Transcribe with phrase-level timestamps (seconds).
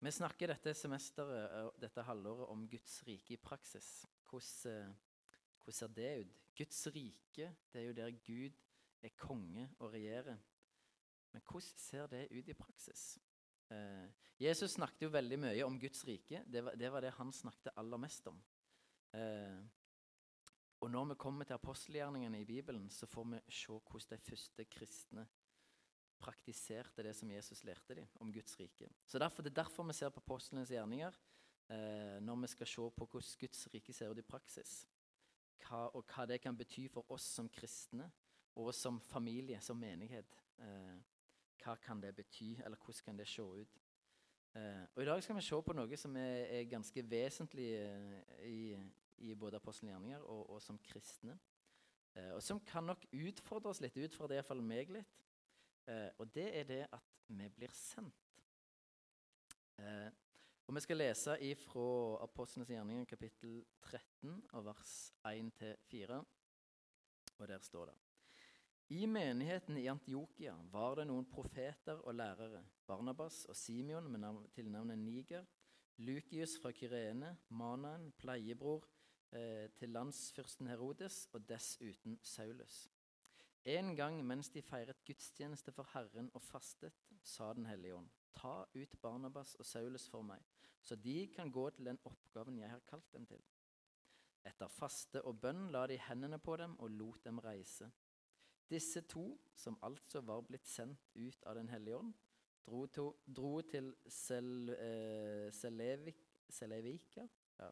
[0.00, 4.06] Vi snakker dette semesteret, dette halvåret, om Guds rike i praksis.
[4.30, 4.94] Hvordan, eh,
[5.60, 6.38] hvordan ser det ut?
[6.56, 8.56] Guds rike det er jo der Gud
[9.02, 10.38] er konge og regjerer.
[11.32, 13.18] Men hvordan ser det ut i praksis?
[13.70, 14.08] Eh,
[14.40, 16.44] Jesus snakket jo veldig mye om Guds rike.
[16.46, 18.40] Det var, det var det han snakket aller mest om.
[19.12, 19.60] Eh,
[20.80, 24.64] og når vi kommer til apostelgjerningene i Bibelen, så får vi se hvordan de første
[24.64, 25.28] kristne
[26.20, 28.88] praktiserte det som Jesus lærte dem om Guds rike.
[29.06, 31.16] Så derfor, Det er derfor vi ser på apostlenes gjerninger
[31.70, 34.86] eh, når vi skal se på hvordan Guds rike ser ut i praksis.
[35.60, 38.10] Hva, og hva det kan bety for oss som kristne
[38.56, 40.36] og som familie, som menighet.
[40.58, 40.98] Eh,
[41.60, 43.80] hva kan det bety, eller hvordan kan det se ut?
[44.54, 48.46] Eh, og I dag skal vi se på noe som er, er ganske vesentlig eh,
[48.48, 48.62] i,
[49.22, 51.36] i, både apostlenes gjerninger og, og, som kristne.
[52.16, 55.20] Eh, og som kan nok utfordre oss litt, utfordre iallfall meg litt.
[55.86, 58.34] Eh, og det er det at vi blir sendt.
[59.78, 60.10] Eh,
[60.66, 66.20] og Vi skal lese fra Apostlenes gjerninger kapittel 13 og vers 1-4.
[67.38, 67.94] Og der står det
[68.88, 72.62] I menigheten i Antiokia var det noen profeter og lærere.
[72.86, 75.44] Barnabas og Simeon med navn, tilnavnet Niger.
[75.98, 78.86] Lukius fra Kyrene, Manaen, pleiebror
[79.32, 82.88] eh, til landsfyrsten Herodes, og dessuten Saulus.
[83.64, 88.64] En gang mens de feiret gudstjeneste for Herren og fastet, sa Den hellige ånd, ta
[88.74, 90.40] ut Barnabas og Saulus for meg,
[90.80, 93.42] så de kan gå til den oppgaven jeg har kalt dem til.
[94.48, 97.90] Etter faste og bønn la de hendene på dem og lot dem reise.
[98.70, 102.14] Disse to, som altså var blitt sendt ut av Den hellige ånd,
[102.64, 107.26] dro, to, dro til Sel, eh, Selevik, Selevika
[107.58, 107.70] ja.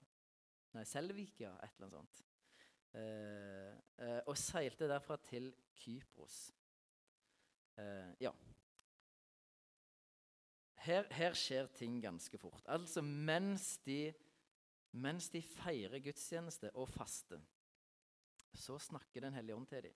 [0.74, 2.27] Nei, Selvika, et eller annet sånt.
[2.96, 6.38] Eh, eh, og seilte derfra til Kypros.
[7.78, 8.32] Eh, ja.
[10.78, 12.62] Her, her, skjer ting ganske fort.
[12.66, 14.14] Altså mens de,
[14.96, 17.40] mens de feirer gudstjeneste og faster,
[18.54, 19.94] så snakker Den hellige ånd til dem.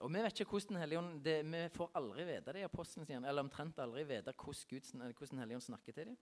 [0.00, 2.68] Og Vi vet ikke hvordan Den hellige ånd, det, vi får aldri vite det i
[2.68, 6.16] apostelens igjen, eller omtrent aldri vite hvordan, hvordan hellige ånd snakker til dem.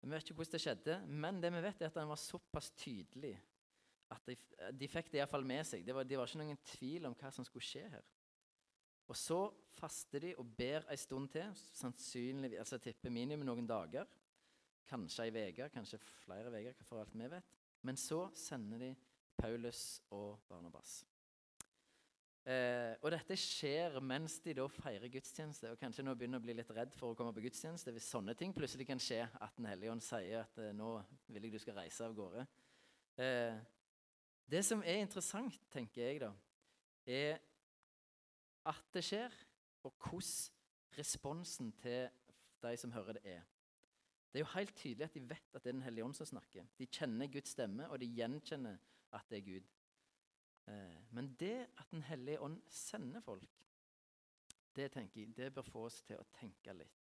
[0.00, 2.70] Vi vet ikke hvordan det skjedde, men det vi vet er at han var såpass
[2.70, 3.34] tydelig
[4.10, 4.36] at de,
[4.74, 5.84] de fikk det iallfall med seg.
[5.86, 8.06] Det var, det var, ikke noen tvil om hva som skulle skje her.
[9.10, 9.38] Og så
[9.74, 14.06] faster de og ber ei stund til, sannsynligvis, altså tipper minimum noen dager.
[14.90, 17.56] Kanskje ei uke, kanskje flere uker, for alt vi vet.
[17.86, 18.90] Men så sender de
[19.40, 21.00] Paulus og Barnabas.
[22.48, 25.74] Eh, og dette skjer mens de da feirer gudstjeneste.
[25.74, 28.34] Og kanskje nå begynner å bli litt redd for å komme på gudstjeneste hvis sånne
[28.38, 29.22] ting plutselig kan skje.
[29.40, 30.94] At Den hellige ånd sier at eh, nå
[31.28, 32.46] vil jeg du skal reise av gårde.
[33.20, 33.60] Eh,
[34.50, 36.32] det som er interessant, tenker jeg, da,
[37.06, 37.38] er
[38.70, 39.34] at det skjer,
[39.86, 40.58] og hvordan
[40.98, 42.08] responsen til
[42.62, 43.42] de som hører det, er.
[44.32, 46.26] Det er jo helt tydelig at de vet at det er Den hellige ånd som
[46.26, 46.66] snakker.
[46.78, 48.76] De kjenner Guds stemme, og de gjenkjenner
[49.12, 49.70] at det er Gud.
[50.68, 53.48] Eh, men det at Den hellige ånd sender folk,
[54.76, 56.99] det, tenker jeg, det bør få oss til å tenke litt.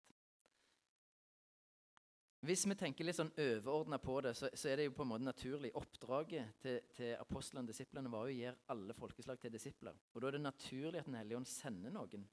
[2.39, 5.09] Hvis vi tenker litt sånn overordna på det, så, så, er det jo på en
[5.11, 5.73] måte naturlig.
[5.75, 9.97] Oppdraget til, til apostlene og disiplene var jo å gjøre alle folkeslag til disipler.
[10.13, 12.23] Og Da er det naturlig at Den hellige ånd sender noen.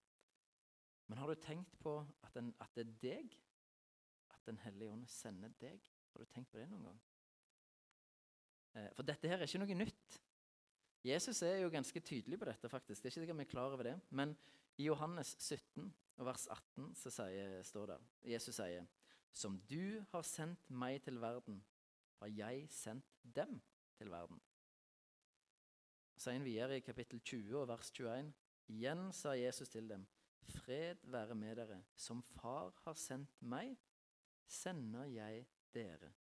[1.11, 3.34] Men har du tenkt på at, den, at, det er deg?
[4.31, 5.91] At Den hellige ånd sender deg?
[6.12, 7.00] Har du tenkt på det noen gang?
[8.77, 10.21] Eh, for dette her er ikke noe nytt.
[11.06, 12.71] Jesus er jo ganske tydelig på dette.
[12.71, 13.03] faktisk.
[13.03, 13.97] Det er ikke sikkert vi er klar over det.
[14.11, 14.37] Men
[14.78, 15.91] i Johannes 17,
[16.23, 17.99] vers 18 så sier, står det
[18.37, 18.87] Jesus sier
[19.32, 21.62] som du har sendt meg til verden,
[22.20, 23.60] har jeg sendt dem
[23.98, 24.41] til verden.
[26.16, 28.32] Så han videre i kapittel 20 og vers 21.
[28.72, 30.06] Igjen sa Jesus til dem,
[30.47, 31.81] Fred være med dere.
[31.97, 33.76] Som Far har sendt meg,
[34.47, 35.44] sender jeg
[35.75, 36.12] dere.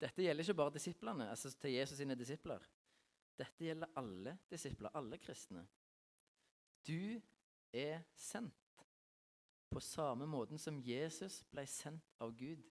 [0.00, 2.64] Dette gjelder ikke bare disiplene, altså til Jesus sine disipler.
[3.38, 5.64] Dette gjelder alle disipler, alle kristne.
[6.86, 7.20] Du
[7.72, 8.63] er sendt.
[9.74, 12.62] På samme måten som Jesus ble sendt av Gud,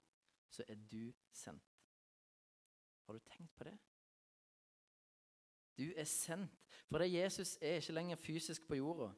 [0.48, 1.74] så er du sendt.
[3.04, 3.74] Har du tenkt på det?
[5.78, 6.64] Du er sendt.
[6.88, 9.10] For det Jesus er ikke lenger fysisk på jorda.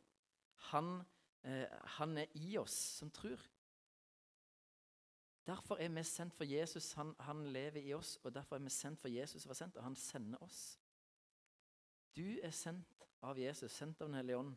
[0.71, 1.03] Han,
[1.43, 1.67] eh,
[1.99, 3.41] han er i oss som tror.
[5.45, 6.91] Derfor er vi sendt for Jesus.
[6.93, 9.77] Han, han, lever i oss, og derfor er vi sendt for Jesus som var sendt,
[9.77, 10.79] og han sender oss.
[12.15, 14.55] Du er sendt av Jesus, sendt av Den hellige ånd.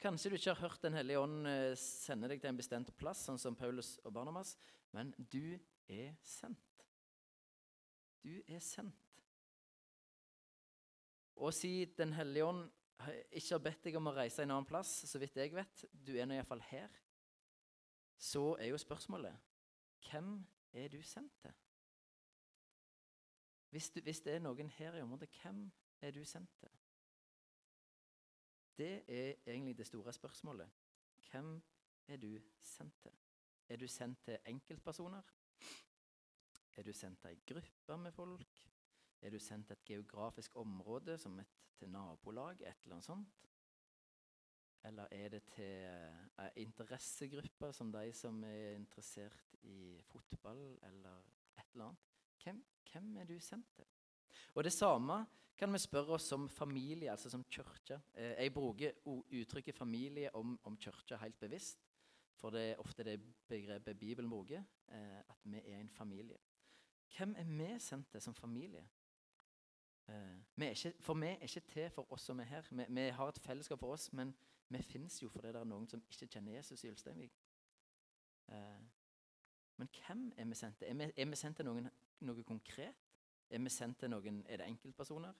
[0.00, 3.24] Kanskje du ikke har hørt Den hellige ånd eh, sende deg til en bestemt plass,
[3.26, 4.56] sånn som Paulus og Barnamas,
[4.92, 5.56] men du
[5.88, 6.84] er sendt.
[8.20, 9.22] Du er sendt.
[11.36, 12.66] Og si Den hellige ånd
[13.36, 16.14] ikke har bedt deg om å reise en annen plass, så vidt jeg vet, du
[16.16, 16.90] er nå iallfall her.
[18.16, 19.36] så er jo spørsmålet
[20.08, 21.52] hvem er du sendt til?
[23.70, 25.66] Hvis, du, hvis det er noen her i området, hvem
[26.00, 26.72] er du sendt til?
[28.78, 30.70] Det er egentlig det store spørsmålet.
[31.30, 31.62] Hvem
[32.08, 33.12] er du sendt til?
[33.68, 35.22] Er du sendt til enkeltpersoner?
[36.76, 38.58] Er du sendt til ei gruppe med folk?
[39.22, 43.48] Er du sendt til et geografisk område, som et, til nabolag, et eller annet sånt?
[44.84, 45.88] Eller er det til
[46.38, 51.18] ei interessegrupper, som de som er interessert i fotball, eller
[51.58, 52.04] et eller annet?
[52.44, 53.95] Hvem, hvem er du sendt til?
[54.54, 58.00] Og Det samme kan vi spørre oss som familie, altså som kirke.
[58.14, 61.86] Eh, jeg bruker uttrykket familie om, om kirke helt bevisst.
[62.36, 66.38] For det er ofte det begrepet Bibelen bruker, eh, at vi er en familie.
[67.16, 68.84] Hvem er vi sendt til som familie?
[70.08, 72.68] Eh, vi ikke, for vi er ikke til for oss som er her.
[72.70, 74.34] Vi, vi har et fellesskap for oss, men
[74.68, 77.32] vi fins jo fordi det er noen som ikke kjenner Jesus i Ulsteinvik.
[79.76, 80.88] Men hvem er vi sendt til?
[80.88, 81.88] Er vi, er vi sendt til noen,
[82.20, 83.05] noe konkret?
[83.50, 85.34] Er vi sendt til noen, er det enkeltpersoner?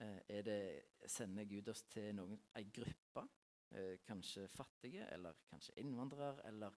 [0.00, 0.60] Eh, er det,
[1.08, 3.24] Sender Gud oss til noen, ei gruppe?
[3.70, 6.76] Eh, kanskje fattige, eller kanskje innvandrere, eller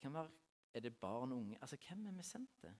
[0.00, 0.30] kan være,
[0.74, 1.58] Er det barn og unge?
[1.60, 2.72] Altså, Hvem er vi sendt til?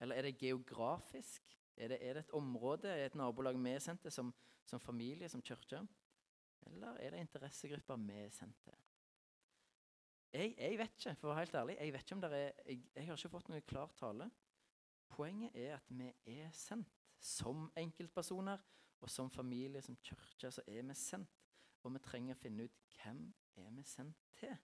[0.00, 1.58] Eller er det geografisk?
[1.76, 4.34] Er det, er det et område, et nabolag vi er sendt til som,
[4.64, 5.80] som familie, som kirke?
[6.66, 8.72] Eller er det interessegrupper vi er sendt til?
[10.32, 11.76] Jeg, jeg, vet ikke, for å være helt ærlig.
[11.80, 14.30] Jeg vet ikke om det er, jeg, jeg har ikke fått noe klar tale.
[15.10, 16.88] Poenget er at vi er sendt.
[17.20, 18.62] Som enkeltpersoner
[19.00, 21.28] og som familie, som kirke, så er vi sendt.
[21.84, 23.22] Og vi trenger å finne ut hvem
[23.60, 24.54] er vi sendt til.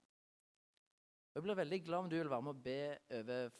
[1.36, 2.80] Og jeg blir veldig glad om du vil være med å be
[3.18, 3.50] over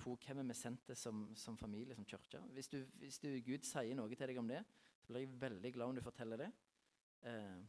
[0.00, 2.40] hvor, hvem er vi sendt til som, som familie, som kirke.
[2.56, 4.62] Hvis, hvis du, Gud sier noe til deg om det,
[5.00, 6.50] så blir jeg veldig glad om du forteller det.
[7.28, 7.60] Eh,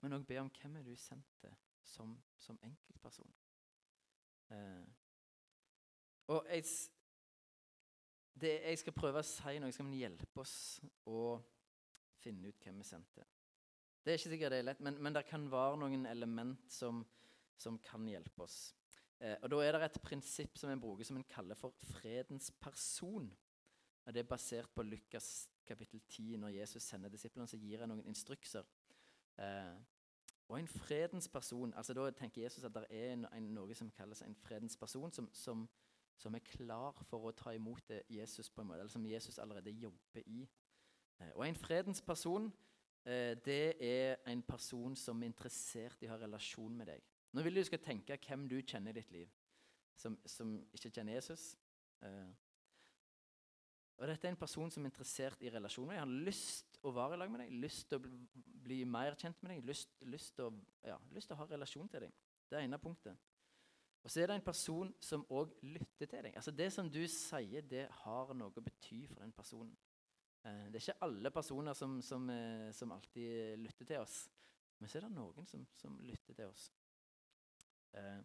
[0.00, 1.54] men òg be om hvem er du sendt til
[1.86, 3.30] som, som enkeltperson.
[4.54, 4.86] Eh,
[6.34, 6.66] og jeg,
[8.34, 10.56] det, jeg skal prøve å si noe som kan hjelpe oss
[11.10, 11.38] å
[12.20, 13.26] finne ut hvem vi sendte.
[14.00, 17.02] Det er ikke sikkert det er lett, men, men det kan være noen element som,
[17.60, 18.58] som kan hjelpe oss.
[19.20, 22.50] Eh, og Da er det et prinsipp som en bruker som en kaller for fredens
[22.50, 23.28] person.
[24.06, 26.36] Og Det er basert på Lukas kapittel 10.
[26.36, 28.64] Når Jesus sender disiplene, så gir han noen instrukser.
[29.38, 29.76] Eh,
[30.50, 33.90] og en fredens person, altså Da tenker Jesus at det er en, en, noe som
[33.90, 35.68] kalles en fredens person, som, som,
[36.20, 39.40] som, er klar for å ta imot det Jesus på en måte, eller som Jesus
[39.40, 40.42] allerede jobber i.
[41.20, 42.50] Eh, og en fredens person
[43.04, 47.04] Eh, det er en person som er interessert i å ha relasjon med deg.
[47.32, 49.32] Nå vil du skal tenke hvem du kjenner i ditt liv,
[49.96, 51.54] som, som ikke kjenner Jesus.
[52.04, 52.30] Eh,
[54.00, 56.00] og Dette er en person som er interessert i relasjoner.
[56.00, 58.12] Han har lyst å være i lag med deg, lyst til å
[58.64, 61.88] bli mer kjent med deg, lyst, lyst, til, å, ja, lyst til å ha relasjon
[61.92, 62.14] til deg.
[62.48, 63.29] Det er ene punktet.
[64.02, 66.34] Og så er det en person som òg lytter til deg.
[66.36, 69.76] Altså Det som du sier, det har noe å bety for den personen.
[70.44, 74.22] Eh, det er ikke alle personer som, som, eh, som, alltid lytter til oss.
[74.78, 76.70] Men så er det noen som, som lytter til oss.
[77.92, 78.22] Eh,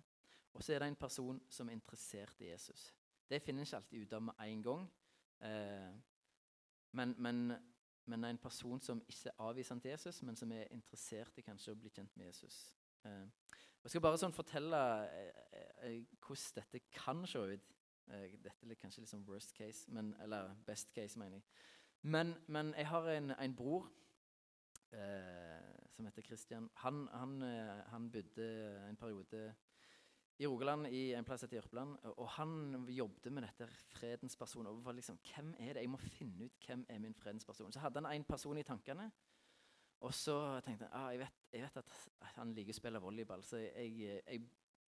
[0.56, 2.94] og så er det en person som er interessert i Jesus.
[3.30, 4.90] Det finner en ikke alltid ut av med en gang.
[5.42, 5.96] Eh,
[6.96, 7.54] men, men,
[8.06, 11.74] men en person som ikke er avvisende til Jesus, men som er interessert i kanskje
[11.74, 12.60] å bli kjent med Jesus.
[13.04, 13.26] Eh,
[13.86, 15.42] jeg skal bare sånn fortelle eh,
[15.86, 17.72] eh, hvordan dette kan se ut.
[18.06, 21.46] dette er kanskje litt sånn worst case, men, eller best case, mener jeg.
[22.06, 23.88] Men, men jeg har en, en bror
[24.94, 26.68] eh, som heter Kristian.
[26.84, 28.50] Han, han, eh, han, bodde
[28.90, 29.54] en periode
[30.38, 31.98] i Rogaland, i en plass etter Jørpeland.
[32.16, 34.68] Og han jobbet med dette fredens person.
[34.70, 35.86] Og var liksom, hvem er det?
[35.86, 37.74] Jeg må finne ut hvem er min fredens person.
[37.74, 39.10] Så hadde han en person i tankene.
[40.04, 40.36] Og så
[40.66, 41.94] tenkte jeg ah, jeg, vet, jeg vet at
[42.36, 43.94] han liker å spille volleyball, så jeg,
[44.28, 44.42] jeg,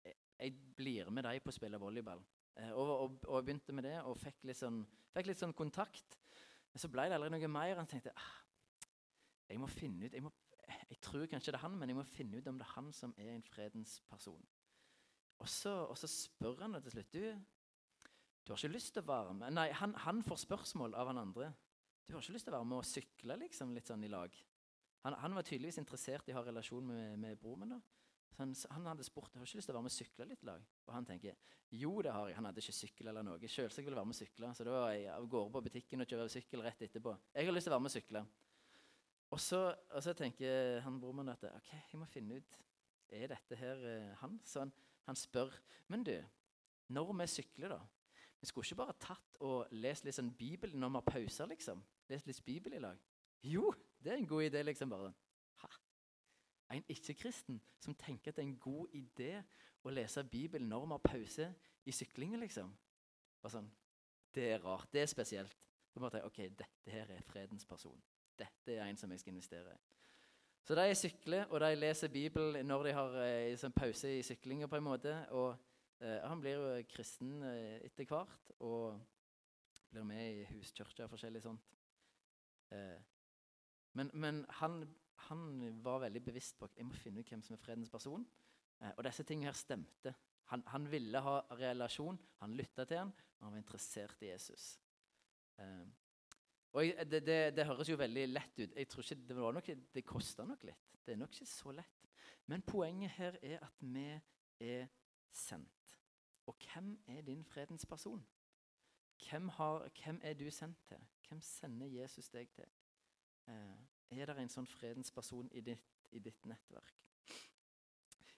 [0.05, 2.23] jeg, blir med deg på å spille volleyball.
[2.57, 4.81] Eh, og, og, og, begynte med det og fikk litt sånn,
[5.15, 6.19] fikk litt sånn kontakt.
[6.73, 7.77] Men så ble det aldri noe mer.
[7.79, 8.35] Han tenkte ah,
[9.51, 10.33] jeg må finne ut jeg, må,
[10.65, 12.93] jeg, tror kanskje det er han, men jeg må finne ut om det er han
[12.97, 14.41] som er en fredens person.
[15.43, 17.25] Og så, og så spør han til slutt du,
[18.45, 21.21] du har ikke lyst til å være med Nei, han, han, får spørsmål av han
[21.21, 21.53] andre.
[22.05, 24.35] Du har ikke lyst til å være med og sykle liksom, litt sånn i lag?
[25.05, 27.77] Han, han var tydeligvis interessert i å ha relasjon med, med broren min.
[27.77, 27.81] da.
[28.39, 30.63] Han, han, hadde spurt har ikke lyst til å være med og sykle litt lag.
[30.89, 31.37] Og han tenker
[31.75, 32.37] jo, det har jeg.
[32.39, 33.51] Han hadde ikke sykkel eller noe.
[33.51, 34.51] Selvsagt ville være med og sykle.
[34.57, 37.15] Så da var jeg av gårde på butikken og kjører sykkel rett etterpå.
[37.35, 38.25] Jeg har lyst til å være med og sykle.
[39.35, 42.59] Og så, og så tenker han broren min at ok, jeg må finne ut
[43.15, 44.37] Er dette her uh, han?
[44.47, 44.71] Så han,
[45.09, 45.51] han, spør
[45.91, 46.15] Men du,
[46.95, 47.81] når vi sykler, da
[48.39, 51.83] Vi skulle ikke bare tatt og lest litt sånn Bibel når vi har pauser, liksom?
[52.13, 53.01] Lest litt Bibel i lag?
[53.45, 53.73] Jo,
[54.05, 54.91] det er en god idé, liksom.
[54.91, 55.13] bare.
[56.71, 59.43] en ikke-kristen som tenker at det er en god idé
[59.85, 62.73] å lese Bibelen når vi har pause i syklingen, liksom.
[63.45, 63.71] Sånn,
[64.35, 64.89] Det er rart.
[64.93, 65.57] Det er spesielt.
[65.93, 68.01] Så måtte jeg, ok, Dette her er fredens person.
[68.39, 69.83] Dette er en som jeg skal investere i.
[70.65, 74.67] Så de sykler, og de leser Bibelen når de har eh, sånn pause i syklinga.
[74.67, 75.57] på en måte, og
[76.01, 78.99] eh, Han blir jo kristen eh, etter hvert og
[79.91, 81.77] blir med i huskirka og forskjellig sånt.
[82.73, 82.97] Eh,
[83.95, 84.83] men, men han
[85.29, 88.25] han var veldig bevisst på at jeg må finne ut hvem som er fredens person.
[88.81, 90.15] Eh, og disse tingene her stemte.
[90.53, 94.67] Han, han, ville ha relasjon, han lytta til han, og han var interessert i Jesus.
[95.63, 95.87] Eh,
[96.75, 98.77] og jeg, det, det, det, høres jo veldig lett ut.
[98.77, 100.93] Jeg tror ikke Det, var nok, det kosta nok litt.
[101.07, 102.09] Det er nok ikke så lett.
[102.51, 104.09] Men poenget her er at vi
[104.61, 104.89] er
[105.33, 105.99] sendt.
[106.47, 108.21] Og hvem er din fredens person?
[109.25, 111.01] Hvem, har, hvem er du sendt til?
[111.29, 112.69] Hvem sender Jesus deg til?
[113.49, 117.01] Eh, er det en sånn fredens person i ditt, i ditt nettverk?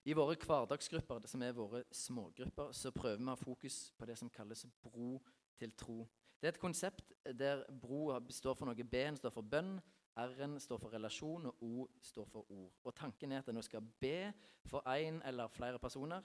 [0.07, 4.15] I våre hverdagsgrupper, som er våre smågrupper, så prøver vi å ha fokus på det
[4.21, 5.17] som kalles bro
[5.59, 6.05] til tro.
[6.39, 8.87] Det er et konsept der bro står for noe.
[8.87, 9.81] B-en står for bønn,
[10.17, 12.71] R-en står for relasjon, og O står for ord.
[12.85, 14.33] Og Tanken er at en skal be
[14.65, 16.23] for én eller flere personer.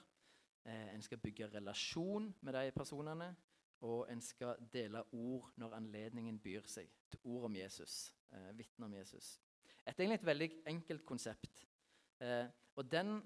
[0.64, 3.32] Eh, en skal bygge relasjon med de personene
[3.82, 6.90] og en skal dele ord når anledningen byr seg.
[7.10, 8.14] Til ord om Jesus.
[8.32, 9.34] Eh, Vitne om Jesus.
[9.86, 11.66] Et egentlig et veldig enkelt konsept.
[12.22, 12.46] Eh,
[12.76, 13.18] og den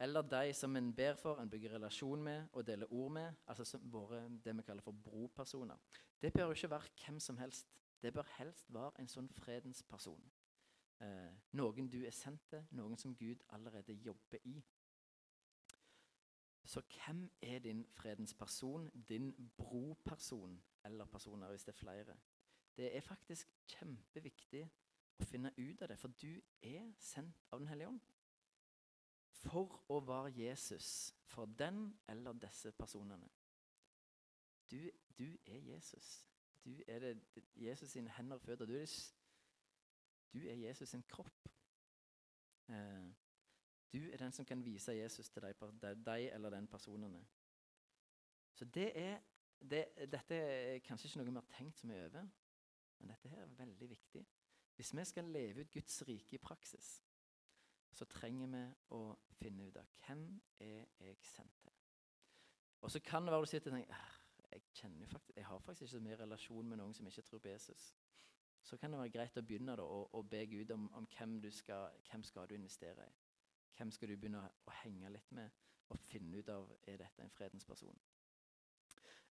[0.00, 3.78] eller de som en ber for, en bygger relasjon med og deler ord med, altså
[3.82, 5.76] våre, det vi kaller for bropersoner,
[6.22, 7.66] det bør jo ikke være hvem som helst.
[8.02, 10.22] Det bør helst være en sånn fredens person.
[11.02, 14.62] Eh, noen du er sendt til, noen som Gud allerede jobber i.
[16.68, 22.16] Så hvem er din fredens person, din broperson, eller personer hvis det er flere?
[22.76, 24.66] Det er faktisk kjempeviktig
[25.18, 28.00] å finne ut av det, for du er sendt av Den hellige ånd.
[29.32, 33.30] For å være Jesus for den eller disse personene.
[34.70, 36.26] Du, du er Jesus.
[36.64, 37.14] Du er det,
[37.56, 38.66] Jesus sine hender og føtter.
[38.66, 38.92] Du er,
[40.32, 41.48] du er Jesus sin kropp.
[42.68, 43.08] Eh,
[43.92, 47.24] du er den som kan vise Jesus til deg eller den personene.
[48.54, 49.20] Så det er,
[49.60, 52.28] det, Dette er kanskje ikke noe vi har tenkt så mye over,
[52.98, 54.24] men dette her er veldig viktig.
[54.76, 57.02] Hvis vi skal leve ut Guds rike i praksis,
[57.90, 58.62] så trenger vi
[58.94, 59.02] å
[59.38, 60.24] finne ut av hvem
[60.62, 61.74] er jeg sendt til.
[62.82, 63.94] Og så kan det være du sitter og tenker
[64.50, 67.42] jeg, kjenner faktisk, jeg har faktisk ikke så mye relasjon med noen som ikke tror
[67.42, 67.88] på Jesus.
[68.62, 71.40] Så kan det være greit å begynne da, å, å be Gud om, om hvem,
[71.52, 73.27] skal, hvem skal du investere i.
[73.78, 75.54] Hvem skal du begynne å henge litt med
[75.88, 77.94] og finne ut av er dette en fredens person?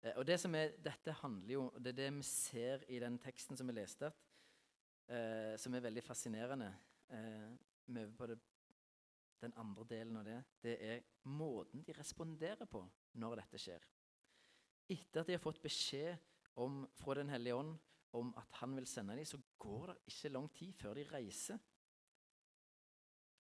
[0.04, 3.18] Eh, og det som er, Dette handler jo Det er det vi ser i den
[3.20, 4.12] teksten som vi leste,
[5.10, 6.70] eh, som er veldig fascinerende.
[7.10, 8.38] Eh, med på det,
[9.42, 12.86] den andre delen av det, det er måten de responderer på
[13.22, 13.84] når dette skjer.
[14.90, 16.18] Etter at de har fått beskjed
[16.62, 17.78] om, fra Den hellige ånd
[18.14, 21.60] om at han vil sende dem, så går det ikke lang tid før de reiser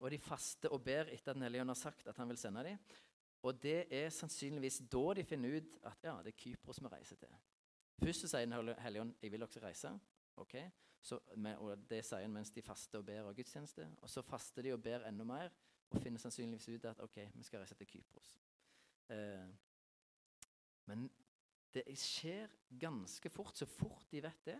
[0.03, 2.63] og de faster og ber etter at Den hellige har sagt at han vil sende
[2.63, 2.79] dem.
[3.43, 7.19] Og det er sannsynligvis da de finner ut at ja, det er Kypros vi reiser
[7.19, 7.31] til.
[8.03, 9.99] Først sier Den hellige jeg vil også reise.
[10.35, 10.55] ok?
[11.01, 11.19] Så,
[11.57, 13.87] og Det sier han mens de faster og ber av gudstjeneste.
[14.01, 15.49] Og så faster de og ber enda mer
[15.89, 18.37] og finner sannsynligvis ut at ok, vi skal reise til Kypros.
[19.09, 19.49] Eh,
[20.85, 21.09] men
[21.73, 23.57] det skjer ganske fort.
[23.57, 24.59] Så fort de vet det,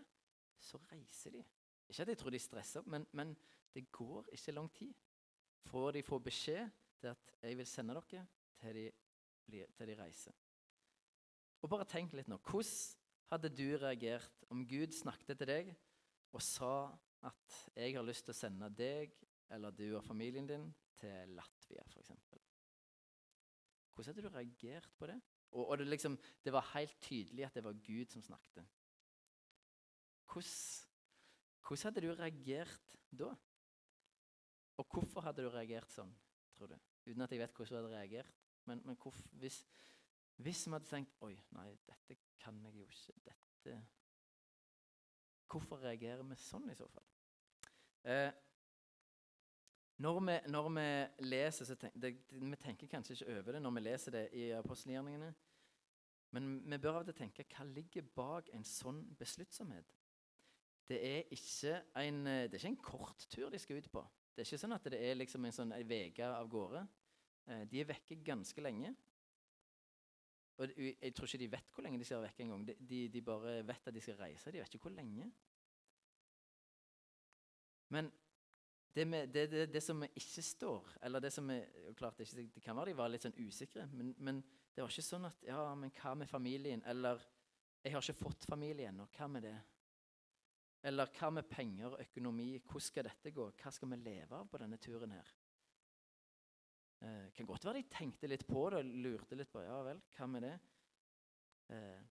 [0.60, 1.44] så reiser de.
[1.88, 3.36] Ikke at jeg tror de stresser, men, men
[3.74, 4.94] det går ikke lang tid
[5.68, 8.26] får de få beskjed til at 'jeg vil sende dere'
[8.58, 8.92] til de,
[9.76, 10.32] til de reiser.
[11.62, 12.36] Og bare tenk litt nå.
[12.36, 13.00] Hvordan
[13.32, 15.76] hadde du reagert om Gud snakket til deg
[16.32, 19.14] og sa at 'jeg har lyst til å sende deg
[19.50, 22.12] eller du og familien din til Latvia', f.eks.?
[23.94, 25.20] Hvordan hadde du reagert på det?
[25.54, 28.66] Og, og det, liksom, det, var helt tydelig at det var Gud som snakket.
[30.26, 30.50] Hvordan,
[31.62, 33.34] hvordan hadde du reagert da?
[34.76, 36.10] Og hvorfor hadde du reagert sånn,
[36.56, 36.78] tror du?
[37.06, 38.40] Uten at jeg vet hvordan du hadde reagert.
[38.64, 39.60] Men, men hvorfor, hvis,
[40.42, 43.18] hvis vi hadde tenkt Oi, nei, dette kan jeg jo ikke.
[43.28, 43.76] Dette
[45.54, 47.04] Hvorfor reagerer vi sånn i så fall?
[48.10, 48.30] Eh,
[50.02, 50.86] når, vi, når, vi,
[51.28, 54.48] leser, så tenk, det, Vi tenker kanskje ikke over det når vi leser det i
[54.56, 55.30] apostelgjerningene.
[56.34, 59.92] Men vi bør av og til tenke hva ligger bak en sånn besluttsomhet?
[60.90, 64.02] Det er ikke en, det er ikke en kort tur de skal ut på.
[64.34, 66.84] Det er ikke sånn at det er liksom en sånn uke av gårde.
[67.46, 68.90] Eh, de er vekke ganske lenge.
[70.58, 72.66] Og jeg tror ikke de vet hvor lenge de skal være vekke engang.
[72.66, 74.52] De, de, de bare vet at de skal reise.
[74.54, 75.30] De vet ikke hvor lenge.
[77.94, 78.10] Men
[78.94, 81.64] det, med, det, det, det som ikke står, eller det som er,
[81.98, 84.38] klart ikke, det kan være de var litt sånn usikre, men, men,
[84.74, 86.82] det var ikke sånn at Ja, men hva med familien?
[86.90, 87.22] Eller
[87.84, 89.04] Jeg har ikke fått familie ennå.
[89.14, 89.54] Hva med det?
[90.84, 92.50] Eller hva med penger og økonomi?
[92.58, 93.46] Hvordan skal dette gå?
[93.56, 95.30] Hva skal vi leve av på denne turen her?
[97.04, 100.00] Eh, kan godt være de tenkte litt på det og lurte litt på ja vel,
[100.16, 100.54] hva med det?
[101.72, 102.04] Eh,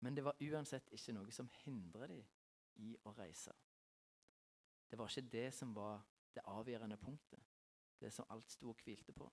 [0.00, 2.24] men det var uansett ikke noe som hindret dem
[2.84, 3.52] i å reise.
[4.88, 7.44] Det var ikke det som var det avgjørende punktet.
[7.98, 9.28] Det som alt sto og hvilte på.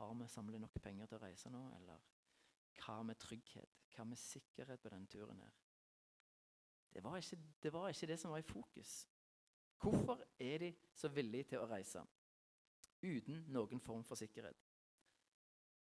[0.00, 2.02] Har vi samlet nok penger til å reise nå, eller
[2.82, 3.84] hva med trygghet?
[3.94, 5.63] Hva med sikkerhet på denne turen her?
[6.94, 9.08] Det var, ikke, det var ikke det som var i fokus.
[9.82, 12.04] Hvorfor er de så villige til å reise
[13.02, 14.62] uten noen form for sikkerhet?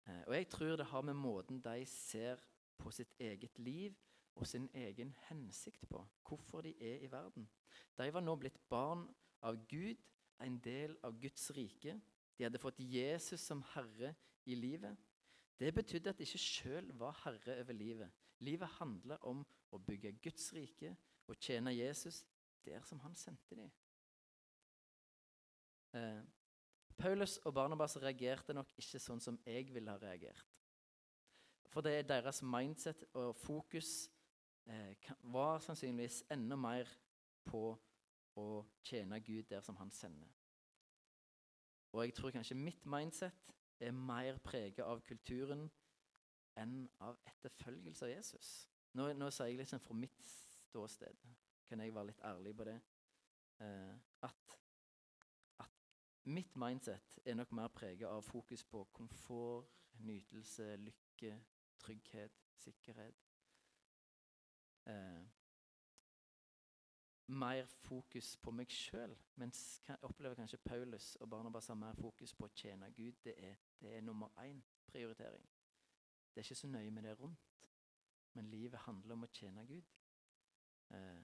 [0.07, 2.41] Eh, og jeg tror det har med måten de ser
[2.77, 3.95] på sitt eget liv
[4.35, 7.47] og sin egen hensikt på, hvorfor de er i verden.
[7.97, 9.07] De var nå blitt barn
[9.41, 10.01] av Gud,
[10.41, 11.99] en del av Guds rike.
[12.37, 14.13] De hadde fått Jesus som herre
[14.45, 14.97] i livet.
[15.59, 18.11] Det betydde at de ikke sjøl var herre over livet.
[18.39, 20.95] Livet handla om å bygge Guds rike
[21.27, 22.23] og tjene Jesus
[22.65, 23.71] der som han sendte dem.
[25.95, 26.23] Eh,
[26.97, 30.45] Paulus og Barnabas reagerte nok ikke sånn som jeg ville ha reagert.
[31.69, 34.07] For det er deres mindset og fokus
[34.65, 36.89] eh, var sannsynligvis enda mer
[37.47, 37.69] på
[38.37, 38.47] å
[38.85, 40.31] tjene Gud der som han sender.
[41.93, 45.67] Og jeg tror kanskje mitt mindset er mer preget av kulturen
[46.57, 48.49] enn av etterfølgelse av Jesus.
[48.97, 51.25] Nå, nå sier jeg liksom fra mitt ståsted,
[51.69, 52.77] kan jeg være litt ærlig på det,
[53.61, 53.93] eh,
[54.25, 54.55] at,
[55.61, 55.83] at
[56.33, 61.35] mitt mindset er nok mer preget av fokus på komfort, nytelse, lykke,
[61.79, 63.21] trygghet, sikkerhet.
[64.89, 65.27] Eh,
[67.27, 72.33] mer fokus på meg sjøl, mens jeg opplever kanskje Paulus og Barnabas har mer fokus
[72.33, 73.19] på å tjene Gud.
[73.23, 75.45] Det er, det er nummer én prioritering.
[76.33, 77.46] Det er ikke så nøye med det rundt,
[78.37, 79.93] men livet handler om å tjene Gud.
[80.93, 81.23] Eh,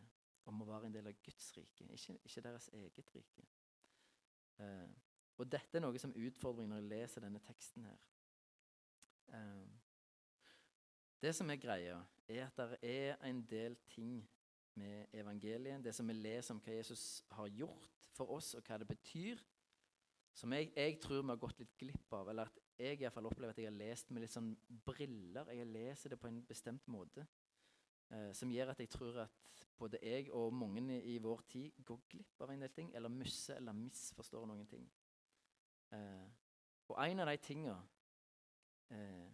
[0.50, 3.46] om å være en del av Guds rike, ikke, ikke deres eget rike.
[4.60, 4.90] Eh,
[5.40, 8.02] og dette er noe som utfordrer når jeg leser denne teksten her.
[9.38, 9.70] Eh,
[11.24, 14.18] det som er greia, er at det er en del ting
[14.76, 18.82] med evangeliet, det som vi leser om hva Jesus har gjort for oss, og hva
[18.82, 19.40] det betyr,
[20.34, 22.30] som jeg, jeg tror vi har gått litt glipp av.
[22.30, 24.52] Eller at jeg i hvert fall opplever at jeg har lest med litt sånn
[24.86, 25.52] briller.
[25.54, 27.26] Jeg leser det på en bestemt måte.
[28.14, 31.84] Eh, som gjør at jeg tror at både jeg og mange i, i vår tid
[31.86, 34.88] går glipp av en del ting, eller misser eller misforstår noen ting.
[35.94, 36.28] Eh,
[36.90, 37.76] og en av de tinga
[38.92, 39.30] eh,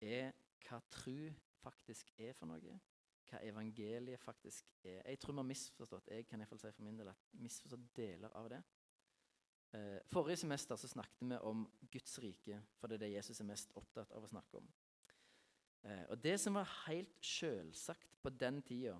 [0.00, 0.32] er
[0.66, 2.78] hva tru faktisk er for noe.
[3.30, 5.02] Hva evangeliet faktisk er.
[5.04, 7.34] Jeg tror vi har misforstått jeg kan i hvert fall si for min del, at
[7.42, 8.62] misforstått deler av det.
[9.72, 13.46] Eh, forrige semester så snakket vi om Guds rike, for det er det Jesus er
[13.46, 14.70] mest opptatt av å snakke om.
[15.82, 18.96] Eh, og Det som var helt selvsagt på den tida,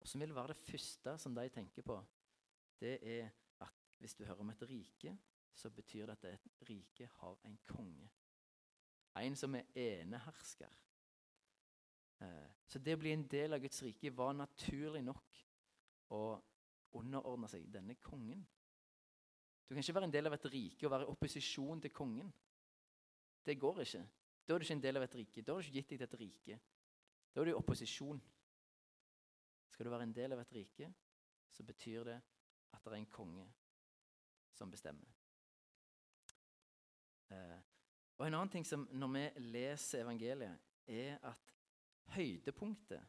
[0.00, 2.00] og som vil være det første som de tenker på,
[2.80, 5.18] det er at hvis du hører om et rike,
[5.54, 8.10] så betyr det at et rike har en konge.
[9.16, 10.72] En som er enehersker.
[12.20, 15.38] Eh, så det å bli en del av Guds rike var naturlig nok
[16.10, 16.22] å
[16.98, 18.46] underordne seg denne kongen.
[19.72, 22.32] Du kan ikke være en del av et rike og være i opposisjon til kongen.
[23.40, 24.02] Det går ikke.
[24.44, 25.42] Da er du ikke en del av et rike.
[25.42, 26.56] Da har du ikke gitt deg til et rike.
[27.32, 28.18] Da er du i opposisjon.
[29.72, 30.90] Skal du være en del av et rike,
[31.48, 32.18] så betyr det
[32.76, 33.46] at det er en konge
[34.52, 35.08] som bestemmer.
[37.32, 37.56] Eh,
[38.18, 41.54] og En annen ting som når vi leser evangeliet, er at
[42.12, 43.08] høydepunktet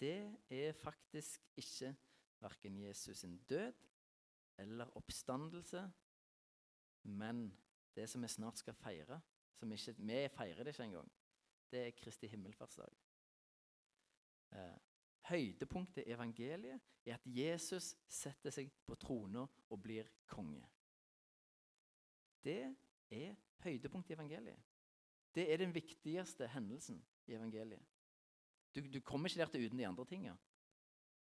[0.00, 1.92] det er faktisk ikke
[2.40, 3.76] verken Jesus sin død
[4.58, 5.82] eller oppstandelse,
[7.02, 7.48] men
[7.96, 9.20] det som vi snart skal feire.
[9.56, 11.12] Som ikke, vi feirer det ikke engang.
[11.70, 12.92] Det er Kristi himmelfartsdag.
[14.52, 14.76] Eh,
[15.30, 20.62] høydepunktet i evangeliet er at Jesus setter seg på trona og blir konge.
[22.44, 22.60] Det
[23.10, 24.60] er høydepunktet i evangeliet.
[25.34, 27.82] Det er den viktigste hendelsen i evangeliet.
[28.74, 30.36] Du, du kommer ikke der til uten de andre tinga.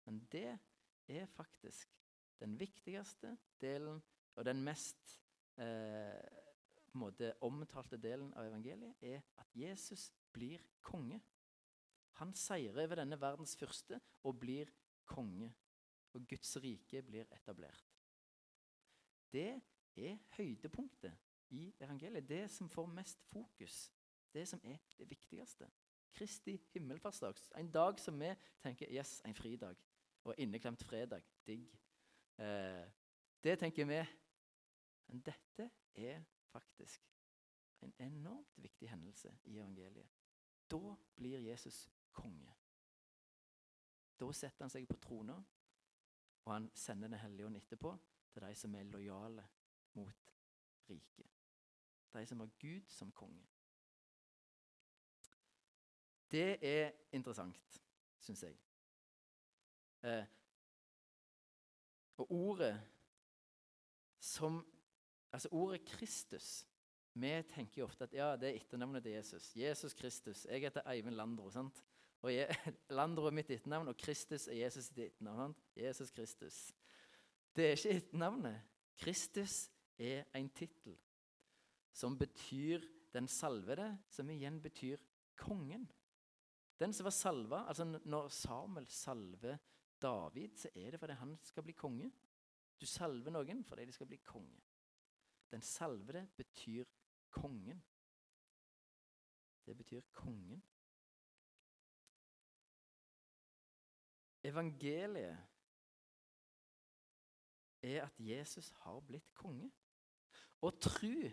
[0.05, 0.57] Men det
[1.07, 1.93] er faktisk
[2.39, 4.01] den viktigste delen
[4.35, 5.19] og den mest
[5.57, 6.43] eh,
[7.43, 11.19] omtalte delen av evangeliet, er at Jesus blir konge.
[12.19, 14.71] Han seirer over denne verdens fyrste og blir
[15.05, 15.51] konge.
[16.15, 17.83] Og Guds rike blir etablert.
[19.31, 19.49] Det
[19.99, 21.11] er høydepunktet
[21.51, 22.29] i evangeliet.
[22.29, 23.91] Det som får mest fokus.
[24.33, 25.67] Det som er det viktigste.
[26.15, 27.35] Kristi himmelfartsdag.
[27.59, 28.31] En dag som vi
[28.63, 29.75] tenker yes, en fridag.
[30.23, 31.21] Og inneklemt fredag.
[31.47, 31.67] Digg.
[32.37, 32.91] Eh,
[33.43, 34.05] Det tenker vi.
[35.07, 37.01] Men dette er faktisk
[37.81, 40.09] en enormt viktig hendelse i evangeliet.
[40.71, 42.55] Da blir Jesus konge.
[44.19, 45.35] Da setter han seg på trona,
[46.45, 47.97] og han sender Den hellige ånd etterpå
[48.33, 49.47] til de som er lojale
[49.93, 50.33] mot
[50.89, 51.31] riket.
[52.13, 53.47] De som har Gud som konge.
[56.31, 57.81] Det er interessant,
[58.19, 58.57] syns jeg.
[60.03, 60.25] Eh,
[62.17, 62.75] og ordet
[64.19, 64.63] som
[65.35, 66.65] Altså ordet Kristus
[67.13, 69.49] Vi tenker jo ofte at ja, det er etternavnet til Jesus.
[69.55, 70.45] Jesus Kristus.
[70.45, 71.49] Jeg heter Eivind Landro.
[71.49, 71.83] sant?
[72.21, 72.55] Og jeg,
[72.99, 75.55] Landro er mitt etternavn, og Kristus er Jesus sitt etternavn.
[75.75, 76.73] Jesus Kristus.
[77.55, 78.61] Det er ikke etternavnet.
[78.99, 80.97] Kristus er en tittel
[81.95, 84.99] som betyr den salvede, som igjen betyr
[85.39, 85.87] kongen.
[86.79, 89.57] Den som var salva, altså Når Samuel salver
[90.05, 92.11] David, så er det fordi han skal bli konge.
[92.81, 94.61] Du salver noen fordi de skal bli konge.
[95.51, 96.85] Den salvede betyr
[97.33, 97.81] kongen.
[99.65, 100.63] Det betyr kongen.
[104.45, 105.37] Evangeliet
[107.81, 109.71] er at Jesus har blitt konge.
[110.61, 111.25] Å tru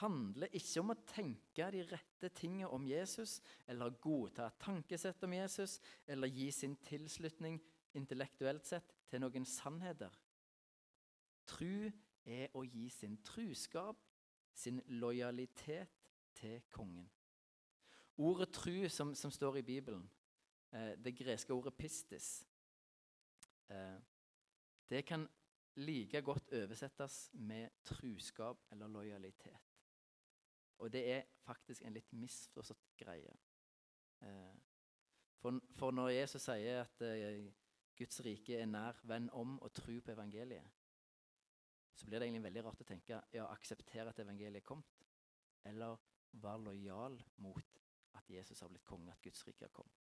[0.00, 5.34] handler ikke om å tenke de rette tingene om Jesus, eller godta et tankesett om
[5.36, 7.60] Jesus, eller gi sin tilslutning
[7.98, 10.12] intellektuelt sett til noen sannheter.
[11.48, 11.88] Tru
[12.28, 14.00] er å gi sin truskap,
[14.54, 15.94] sin lojalitet,
[16.38, 17.08] til kongen.
[18.22, 20.04] Ordet tru som, som står i Bibelen,
[20.70, 22.44] eh, det greske ordet pistis,
[23.70, 23.96] eh,
[24.90, 25.26] det kan
[25.82, 29.67] like godt oversettes med truskap eller lojalitet.
[30.78, 33.34] Og det er faktisk en litt misforstått greie.
[34.22, 34.58] Eh,
[35.38, 37.46] for, for, når Jesus sier at eh,
[37.98, 40.76] Guds rike er nær, venn om og tro på evangeliet,
[41.98, 45.06] så blir det egentlig veldig rart å tenke ja, akseptere at evangeliet er kommet,
[45.66, 45.98] eller
[46.38, 47.80] være lojal mot
[48.18, 50.04] at Jesus har blitt konge, at Guds rike har kommet.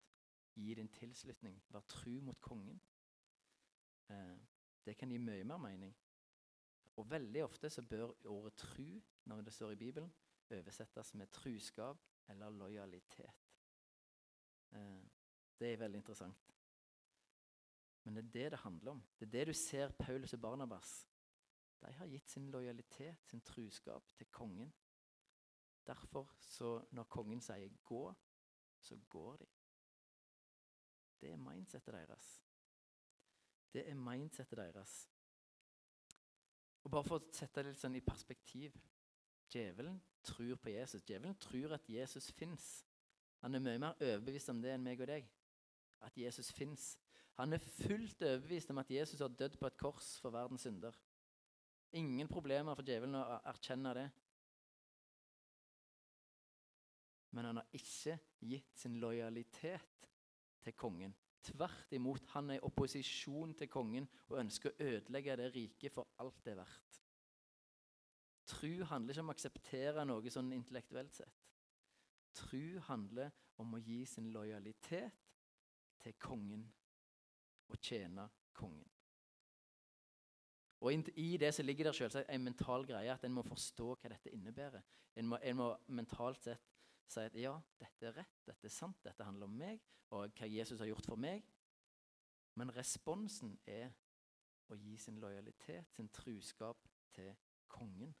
[0.55, 2.79] Gi din tilslutning, vær tru mot kongen.
[4.11, 4.39] Eh,
[4.85, 5.93] det kan gi mye mer mening.
[6.99, 10.11] Og veldig ofte så bør ordet tru, når det står i Bibelen,
[10.53, 11.97] oversettes med truskap
[12.29, 13.47] eller lojalitet.
[14.71, 15.03] Eh,
[15.59, 16.51] det er veldig interessant.
[18.03, 19.03] Men det er det det handler om.
[19.19, 21.07] Det er det du ser Paulus og Barnabas.
[21.81, 24.73] De har gitt sin lojalitet, sin truskap, til kongen.
[25.87, 28.13] Derfor, så når kongen sier 'gå',
[28.79, 29.45] så går de.
[31.21, 32.43] Det er mindsettet deres.
[33.73, 35.09] Det er mindsettet deres.
[36.83, 38.77] Og Bare for å sette det litt sånn i perspektiv
[39.51, 41.03] Djevelen tror på Jesus.
[41.03, 42.85] Djevelen tror at Jesus fins.
[43.41, 45.29] Han er mye mer overbevist om det enn meg og deg.
[46.05, 46.95] At Jesus fins.
[47.39, 50.97] Han er fullt overbevist om at Jesus har dødd på et kors for verdens synder.
[51.97, 54.05] Ingen problemer for djevelen å erkjenne det.
[57.31, 60.07] Men han har ikke gitt sin lojalitet
[60.63, 61.15] til kongen.
[61.41, 66.11] Tvert imot, han er i opposisjon til kongen og ønsker å ødelegge det riket for
[66.21, 67.00] alt det er verdt.
[68.51, 71.41] Tru handler ikke om å akseptere noe sånn intellektuelt sett.
[72.35, 75.19] Tru handler om å gi sin lojalitet
[76.01, 76.65] til kongen
[77.71, 78.89] og tjene kongen.
[80.81, 84.09] Og I det så ligger det selvsagt en mental greie at en må forstå hva
[84.09, 84.81] dette innebærer.
[85.15, 86.69] En må, en må mentalt sett
[87.11, 89.81] si at ja, dette er rett, dette er sant, dette handler om meg
[90.15, 91.43] og hva Jesus har gjort for meg.
[92.59, 93.91] Men responsen er
[94.71, 97.33] å gi sin lojalitet, sin truskap, til
[97.71, 98.13] kongen.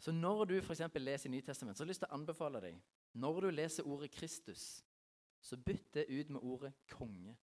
[0.00, 0.80] Så når du f.eks.
[0.96, 2.78] leser Nytestamentet, så har jeg lyst til å anbefale deg
[3.20, 4.84] Når du leser ordet Kristus,
[5.40, 7.36] så bytt det ut med ordet konge.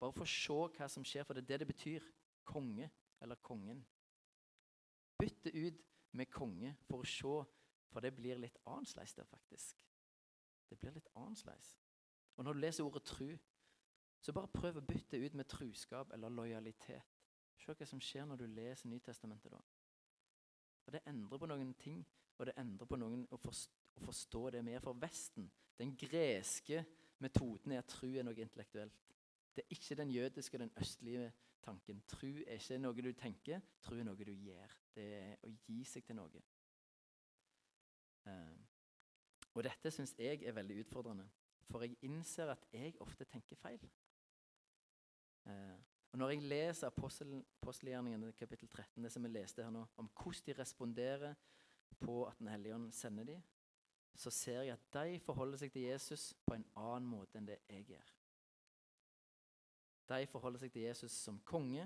[0.00, 2.06] Bare for å se hva som skjer, for det er det det betyr.
[2.48, 2.88] Konge
[3.20, 3.82] eller kongen.
[5.18, 7.34] Bytt det ut med konge for å se,
[7.92, 9.84] for det blir litt annerledes der, faktisk.
[10.70, 11.74] Det blir litt annerledes.
[12.36, 13.32] Og når du leser ordet tru,
[14.20, 17.16] så bare prøv å bytte ut med truskap eller lojalitet.
[17.58, 19.60] Se hva som skjer når du leser Nytestamentet da.
[20.88, 21.98] Og det endrer på noen ting,
[22.38, 25.44] og det endrer på noen å, forstå, å forstå det vi er for Vesten.
[25.76, 26.80] Den greske
[27.20, 29.02] metoden er at tru er noe intellektuelt.
[29.52, 31.26] Det er ikke den jødiske og den østlige
[31.60, 32.00] tanken.
[32.08, 34.78] Tru er ikke noe du tenker, tru er noe du gjør.
[34.96, 36.42] Det er å gi seg til noe.
[38.24, 38.56] Uh,
[39.52, 41.28] og dette syns jeg er veldig utfordrende,
[41.68, 43.84] for jeg innser at jeg ofte tenker feil.
[45.44, 45.76] Uh,
[46.12, 50.46] og Når jeg leser apostelgjerningene kapittel 13, det som vi leste her nå, om hvordan
[50.46, 51.34] de responderer
[52.00, 53.42] på at Den hellige ånd sender dem,
[54.14, 57.58] så ser jeg at de forholder seg til Jesus på en annen måte enn det
[57.68, 58.14] jeg gjør.
[60.08, 61.84] De forholder seg til Jesus som konge,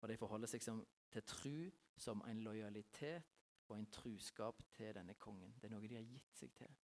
[0.00, 1.56] og de forholder seg som, til tru
[1.96, 3.24] som en lojalitet
[3.68, 5.54] og en truskap til denne kongen.
[5.56, 6.76] Det er noe de har gitt seg til.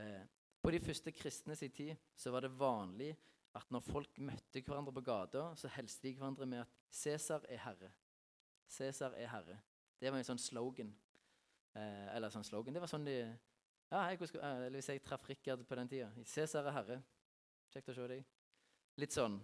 [0.00, 0.22] Eh,
[0.62, 3.14] på de første kristne sin tid så var det vanlig
[3.54, 7.58] at når folk møtte hverandre på gata, så hilste de hverandre med at 'Cæsar er
[7.58, 7.92] herre'.
[8.68, 9.58] Cæsar er herre.
[10.00, 10.94] Det var en sånn slogan.
[11.74, 12.74] Eh, eller sånn slogan.
[12.74, 13.38] Det var sånn de
[13.90, 17.02] Ja, hei, skal, eller hvis jeg traff Rikard på den tida 'Cæsar er herre'.
[17.70, 18.24] Kjekt å se deg.
[18.96, 19.40] Litt sånn.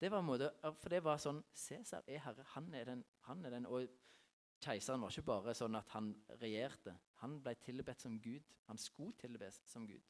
[0.00, 2.42] Det var en måte, For det var sånn Cæsar er herre.
[2.54, 3.04] Han er den.
[3.20, 3.66] Han er den.
[3.66, 3.88] Og
[4.60, 6.96] keiseren var ikke bare sånn at han regjerte.
[7.22, 8.42] Han ble tilbedt som Gud.
[8.66, 10.02] Han skulle tilbes som Gud.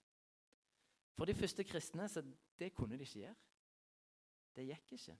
[1.16, 2.22] For de første kristne så
[2.58, 3.34] det kunne de ikke gjøre.
[4.56, 5.16] Det gikk ikke.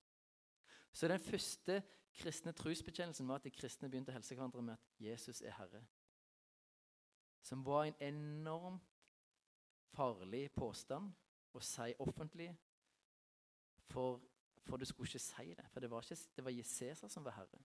[0.93, 1.83] Så den første
[2.15, 5.85] kristne trosbekjennelsen var at de kristne begynte å helse hverandre med at Jesus er Herre.
[7.43, 8.83] Som var en enormt
[9.93, 11.13] farlig påstand
[11.53, 12.51] å si offentlig.
[13.93, 14.21] For,
[14.65, 15.67] for du skulle ikke si det.
[15.73, 17.61] For det var, ikke, det var Cæsar som var herre.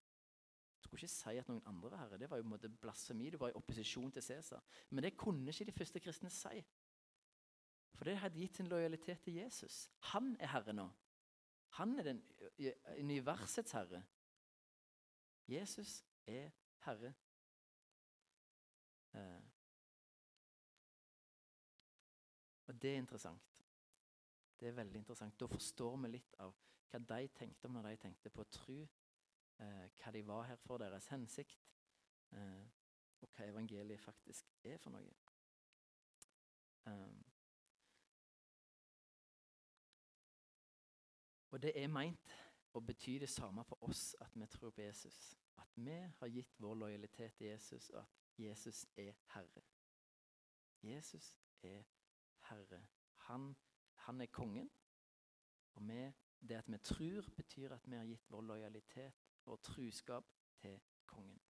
[0.78, 2.20] Du skulle ikke si at noen andre var herre.
[2.20, 3.30] Det var jo en måte blasfemi.
[3.32, 4.64] Du var i opposisjon til Cæsar.
[4.90, 6.64] Men det kunne ikke de første kristne si.
[7.94, 9.90] For det hadde gitt sin lojalitet til Jesus.
[10.14, 10.90] Han er herre nå.
[11.80, 12.24] Han er den
[13.00, 14.04] universets herre.
[15.48, 16.50] Jesus er
[16.86, 17.14] herre.
[19.14, 19.44] Eh.
[22.68, 23.64] Og det er interessant.
[24.60, 25.40] Det er veldig interessant.
[25.40, 26.56] Da forstår vi litt av
[26.92, 28.82] hva de tenkte om når de tenkte på tro.
[29.60, 31.64] Eh, hva de var her for, deres hensikt,
[32.32, 32.66] eh,
[33.22, 35.16] og hva evangeliet faktisk er for noe.
[36.86, 37.24] Um,
[41.50, 42.34] Og det er meint
[42.76, 45.36] å bety det samme for oss at vi tror på Jesus.
[45.58, 49.64] At vi har gitt vår lojalitet til Jesus, og at Jesus er Herre.
[50.84, 51.84] Jesus er
[52.50, 52.82] Herre.
[53.30, 53.56] Han,
[54.06, 54.70] han er kongen.
[55.76, 60.26] Og vi, det at vi tror, betyr at vi har gitt vår lojalitet og truskap
[60.62, 61.42] til kongen.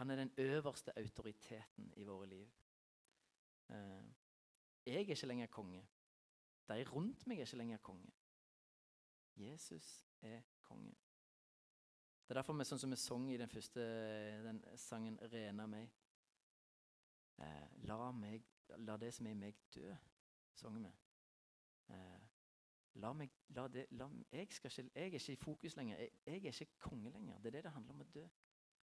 [0.00, 2.50] Han er den øverste autoriteten i våre liv.
[3.70, 4.04] Eh,
[4.86, 5.86] jeg er ikke lenger konge.
[6.70, 8.12] De rundt meg er ikke lenger konge.
[9.36, 10.94] Jesus er konge.
[12.22, 13.82] Det er derfor vi sånn som vi sang i den første
[14.44, 15.90] den sangen 'Rena meg'.
[17.40, 18.44] Eh, la, meg,
[18.78, 19.94] la det som er i meg, dø,
[20.54, 20.92] sang vi.
[21.88, 22.20] Eh,
[22.94, 25.98] la meg, la det, la, jeg, ikke, jeg, er ikke i fokus lenger.
[25.98, 27.38] Jeg, jeg, er ikke konge lenger.
[27.38, 28.26] Det er det det handler om å dø.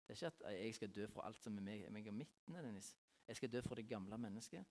[0.07, 2.95] Det er ikke at jeg skal dø for alt som er meg, meg og mitt.
[3.27, 4.65] Jeg skal dø for det gamle mennesket,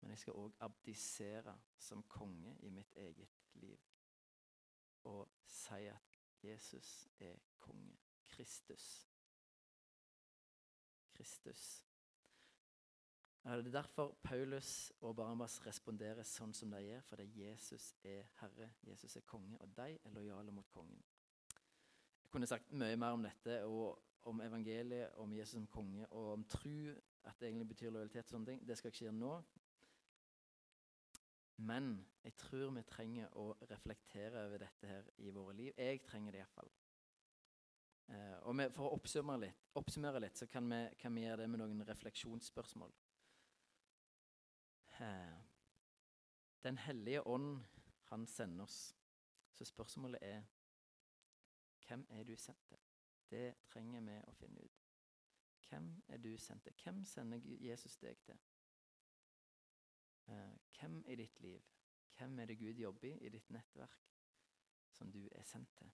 [0.00, 3.78] men jeg skal òg abdisere som konge i mitt eget liv
[5.08, 6.04] og si at
[6.42, 7.96] Jesus er konge.
[8.28, 9.08] Kristus.
[11.14, 11.84] Kristus.
[13.44, 18.68] Det er derfor Paulus og Barnabas responderer sånn som de gjør, fordi Jesus er herre,
[18.84, 21.00] Jesus er konge, og de er lojale mot kongen.
[22.22, 26.32] Jeg kunne sagt mye mer om dette, og om evangeliet, om Jesus som konge, og
[26.34, 26.92] om tru,
[27.24, 28.60] at det egentlig betyr lojalitet og sånne ting.
[28.68, 29.32] Det skal jeg ikke gjøre nå.
[31.58, 35.72] Men jeg tror vi trenger å reflektere over dette her i våre liv.
[35.76, 36.70] Jeg trenger det iallfall.
[38.08, 41.48] Eh, og for å oppsummere litt, oppsummere litt, så kan vi, kan vi, gjøre det
[41.50, 42.94] med noen refleksjonsspørsmål.
[45.00, 45.34] Eh,
[46.64, 47.64] den hellige ånd,
[48.08, 48.94] han sender oss.
[49.52, 50.46] Så spørsmålet er
[51.88, 52.80] hvem er du sendt til?
[53.30, 54.86] Det trenger vi å finne ut.
[55.68, 56.76] Hvem er du sendt til?
[56.84, 58.38] Hvem sender Jesus deg til?
[60.28, 61.62] Eh, hvem i ditt liv,
[62.16, 64.04] hvem er det Gud jobber i i ditt nettverk,
[64.92, 65.92] som du er sendt til?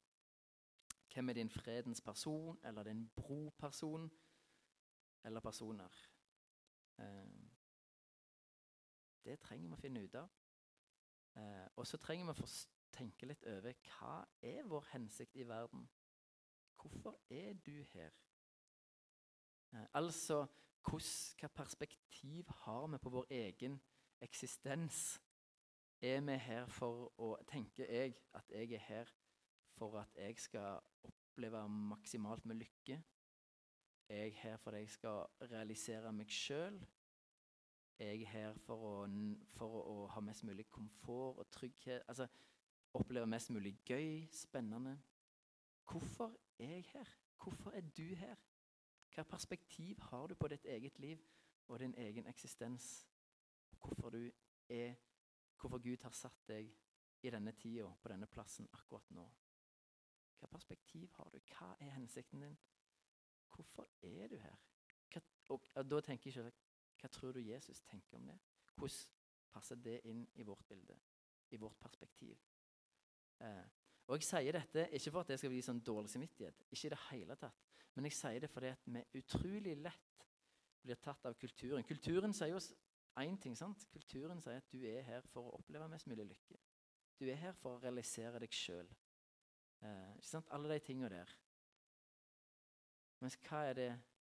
[1.15, 4.11] Hvem er din fredens person, eller din broperson,
[5.25, 6.09] eller personer?
[6.99, 7.31] Eh,
[9.25, 10.29] det trenger vi å finne ut av.
[11.37, 12.51] Eh, og så trenger vi å
[12.93, 15.89] tenke litt over hva er vår hensikt i verden?
[16.77, 18.11] Hvorfor er du her?
[19.95, 20.47] Altså,
[20.85, 23.81] hva perspektiv har vi på vår egen
[24.25, 25.21] eksistens
[26.05, 29.13] er vi her for å tenke jeg at jeg er her
[29.75, 33.03] for at jeg skal oppleve maksimalt med lykke.
[34.09, 36.77] Er Jeg her for at jeg skal realisere meg sjøl.
[37.99, 38.95] Jeg er her for å,
[39.57, 42.03] for å, ha mest mulig komfort og trygghet.
[42.09, 42.27] Altså
[42.95, 44.99] oppleve mest mulig gøy, spennende.
[45.91, 47.09] Hvorfor er jeg her?
[47.43, 48.37] Hvorfor er du her?
[49.15, 51.19] Hva perspektiv har du på ditt eget liv
[51.69, 53.07] og din egen eksistens?
[53.81, 54.23] Hvorfor du
[54.69, 54.95] er
[55.61, 56.67] Hvorfor Gud har satt deg
[57.25, 59.23] i denne tida, på denne plassen, akkurat nå.
[60.37, 61.39] Hva perspektiv har du?
[61.55, 62.59] Hva er hensikten din?
[63.55, 64.59] Hvorfor er du her?
[65.15, 65.23] Hva,
[65.55, 68.37] og, og Da tenker jeg ikke Hva tror du Jesus tenker om det?
[68.75, 69.09] Hvordan
[69.55, 70.99] passer det inn i vårt bilde?
[71.55, 72.39] i vårt perspektiv.
[73.41, 73.65] Eh,
[74.07, 76.93] og Jeg sier dette ikke for at det skal bli sånn dårlig samvittighet, ikke i
[76.93, 77.63] det hele tatt.
[77.95, 80.27] Men jeg sier det fordi at vi utrolig lett
[80.85, 81.87] blir tatt av kulturen.
[81.89, 82.73] Kulturen sier oss
[83.23, 83.57] én ting.
[83.57, 83.87] sant?
[83.93, 86.59] Kulturen sier at du er her for å oppleve mest mulig lykke.
[87.21, 88.89] Du er her for å realisere deg sjøl.
[89.83, 91.31] Eh, Alle de tinga der.
[93.21, 93.91] Mens hva er det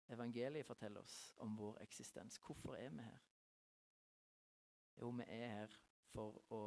[0.08, 2.38] evangeliet forteller oss om vår eksistens?
[2.38, 3.24] Hvorfor er vi her?
[5.00, 5.74] Jo, vi er her
[6.12, 6.62] for å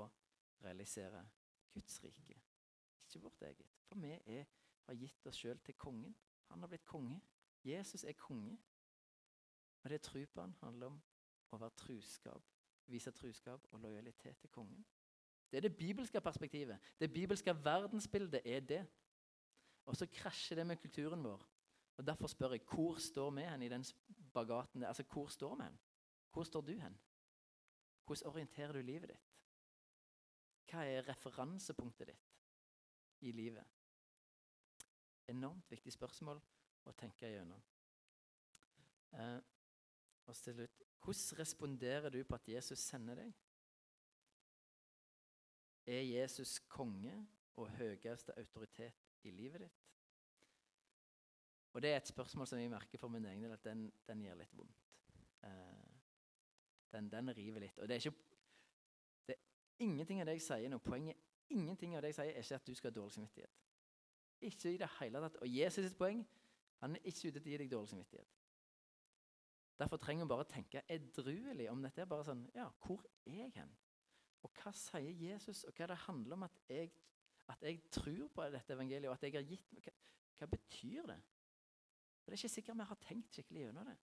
[0.64, 1.24] realisere
[1.74, 2.38] Guds rike,
[3.08, 3.80] ikke vårt eget.
[3.88, 4.46] For vi er,
[4.86, 6.16] har gitt oss sjøl til kongen.
[6.52, 7.22] Han har blitt konge.
[7.64, 8.58] Jesus er konge.
[9.84, 11.02] Og det tro på han handler om
[11.52, 12.44] å være truskap,
[12.92, 14.86] vise truskap og lojalitet til kongen.
[15.52, 16.80] Det er det bibelske perspektivet.
[17.00, 18.82] Det bibelske verdensbildet er det.
[19.86, 21.48] Og så krasjer det med kulturen vår.
[21.98, 24.84] Og Derfor spør jeg hvor står vi hen i den spagaten?
[24.84, 25.80] Altså, hvor står vi hen?
[26.32, 27.00] Hvor står du hen?
[28.06, 29.28] Hvordan orienterer du livet ditt?
[30.72, 32.30] Hva er referansepunktet ditt
[33.28, 33.66] i livet?
[35.28, 36.40] Enormt viktig spørsmål
[36.88, 37.62] å tenke gjennom.
[39.20, 39.40] Eh,
[40.26, 43.34] og til slutt Hvordan responderer du på at Jesus sender deg?
[45.86, 47.14] Er Jesus konge
[47.58, 49.80] og høyeste autoritet i livet ditt?
[51.74, 54.22] Og Det er et spørsmål som jeg merker for min egen del at den, den
[54.22, 54.82] gir litt vondt.
[55.44, 55.92] Eh,
[56.92, 57.80] den, den, river litt.
[57.80, 58.18] Og det er, ikke,
[59.28, 60.82] det er ingenting av det jeg sier nå.
[60.84, 61.18] Poenget
[61.50, 63.64] ingenting av det jeg sier, er ikke at du skal ha dårlig samvittighet.
[64.42, 65.40] Ikke i det hele tatt.
[65.42, 66.22] Og Jesus sitt poeng
[66.82, 68.38] han er ikke ute til å gi deg dårlig samvittighet.
[69.82, 72.04] Derfor trenger vi bare å tenke edruelig om dette.
[72.04, 73.72] er bare sånn, ja, Hvor er jeg hen?
[74.46, 76.92] Og hva sier Jesus, og hva det handler om at jeg,
[77.50, 79.94] at jeg tror på dette evangeliet, og at jeg har gitt Hva,
[80.38, 81.20] hva betyr det?
[82.22, 83.98] For Det er ikke sikkert vi har tenkt skikkelig gjennom det.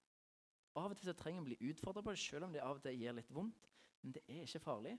[0.78, 2.78] Av og til så trenger vi å bli utfordret på det, selv om det av
[2.78, 3.70] og til gir litt vondt.
[4.02, 4.96] Men det er ikke farlig.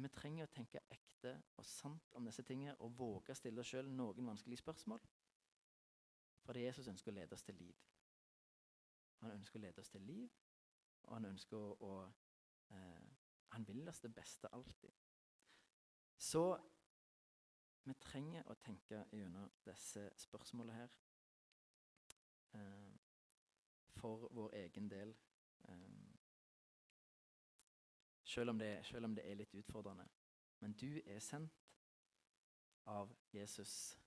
[0.00, 3.70] Vi trenger å tenke ekte og sant om disse tingene og våge å stille oss
[3.74, 5.02] sjøl noen vanskelige spørsmål.
[6.46, 7.74] For det Jesus ønsker å lede oss til liv.
[9.20, 10.28] Han ønsker å lede oss til liv,
[11.02, 12.12] og han ønsker å,
[12.70, 13.08] eh,
[13.50, 14.92] Han vil oss det beste alltid.
[16.16, 16.60] Så
[17.84, 20.92] vi trenger å tenke gjennom disse spørsmålene her
[22.54, 22.92] eh,
[23.96, 25.16] for vår egen del.
[25.68, 26.14] Eh,
[28.24, 30.06] selv, om det, selv om det er litt utfordrende.
[30.60, 31.66] Men du er sendt
[32.86, 33.98] av Jesus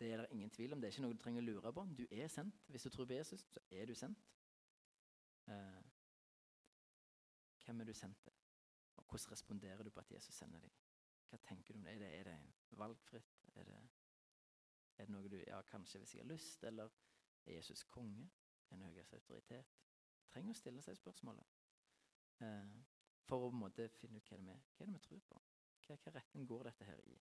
[0.00, 0.80] det er det ingen tvil om.
[0.80, 1.86] Det er ikke noe du trenger å lure på.
[1.98, 2.62] Du er sendt.
[2.72, 4.22] Hvis du tror på Jesus, så er du sendt.
[5.52, 5.82] Eh,
[7.64, 8.32] hvem er du sendt til?
[8.96, 10.78] Og hvordan responderer du på at Jesus sender deg?
[11.30, 11.94] Hva tenker du om det?
[11.94, 13.36] Er det, er det valgfritt?
[13.54, 13.80] Er det,
[14.96, 16.64] er det, noe du Ja, kanskje hvis jeg har lyst?
[16.64, 16.88] Eller
[17.46, 18.30] er Jesus konge?
[18.70, 19.76] En høyeste autoritet?
[20.32, 21.44] Trenger å stille seg spørsmålet.
[22.40, 22.72] Eh,
[23.28, 25.42] for å på en måte finne ut hva det er vi tror på.
[25.86, 27.18] Hva, hva retning går dette her i?